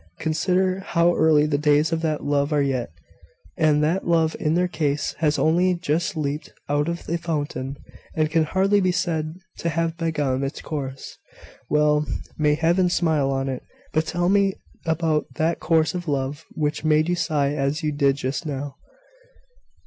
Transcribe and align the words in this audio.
Consider 0.17 0.79
how 0.79 1.15
early 1.15 1.45
the 1.45 1.59
days 1.59 1.91
of 1.91 2.01
that 2.01 2.23
love 2.23 2.51
are 2.51 2.61
yet." 2.63 2.91
"And 3.55 3.83
that 3.83 4.07
love 4.07 4.35
in 4.39 4.55
their 4.55 4.67
case 4.67 5.13
has 5.19 5.37
only 5.37 5.75
just 5.75 6.17
leaped 6.17 6.51
out 6.67 6.89
of 6.89 7.05
the 7.05 7.19
fountain, 7.19 7.77
and 8.15 8.31
can 8.31 8.45
hardly 8.45 8.81
be 8.81 8.91
said 8.91 9.35
to 9.59 9.69
have 9.69 9.95
begun 9.97 10.43
its 10.43 10.59
course. 10.59 11.19
Well! 11.69 12.07
may 12.35 12.55
Heaven 12.55 12.89
smile 12.89 13.29
on 13.29 13.47
it! 13.47 13.61
But 13.93 14.07
tell 14.07 14.27
me 14.27 14.55
about 14.87 15.27
that 15.35 15.59
course 15.59 15.93
of 15.93 16.07
love 16.07 16.45
which 16.55 16.83
made 16.83 17.07
you 17.07 17.15
sigh 17.15 17.53
as 17.53 17.83
you 17.83 17.91
did 17.91 18.15
just 18.15 18.43
now." 18.43 18.77